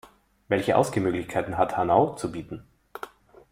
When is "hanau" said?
1.77-2.15